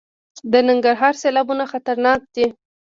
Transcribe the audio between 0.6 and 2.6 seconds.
ننګرهار سیلابونه خطرناک دي؟